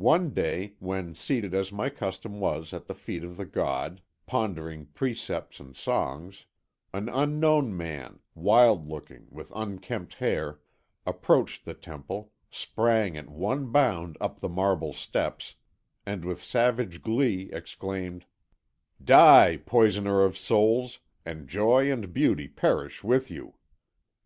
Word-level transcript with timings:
"One 0.00 0.30
day, 0.30 0.76
when 0.78 1.14
seated 1.14 1.52
as 1.52 1.70
my 1.70 1.90
custom 1.90 2.40
was 2.40 2.72
at 2.72 2.86
the 2.86 2.94
feet 2.94 3.22
of 3.22 3.36
the 3.36 3.44
god, 3.44 4.00
pondering 4.24 4.86
precepts 4.86 5.60
and 5.60 5.76
songs, 5.76 6.46
an 6.94 7.10
unknown 7.10 7.76
man, 7.76 8.20
wild 8.34 8.88
looking, 8.88 9.26
with 9.28 9.52
unkempt 9.54 10.14
hair, 10.14 10.60
approached 11.04 11.66
the 11.66 11.74
temple, 11.74 12.32
sprang 12.48 13.14
at 13.18 13.28
one 13.28 13.70
bound 13.70 14.16
up 14.22 14.40
the 14.40 14.48
marble 14.48 14.94
steps, 14.94 15.56
and 16.06 16.24
with 16.24 16.42
savage 16.42 17.02
glee 17.02 17.50
exclaimed: 17.52 18.24
"'Die, 19.04 19.58
poisoner 19.66 20.22
of 20.24 20.38
souls, 20.38 21.00
and 21.26 21.46
joy 21.46 21.92
and 21.92 22.14
beauty 22.14 22.48
perish 22.48 23.04
with 23.04 23.30
you.' 23.30 23.52